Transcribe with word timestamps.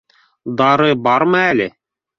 —Дары 0.61 0.89
бармы 1.09 1.47
әле? 1.55 1.73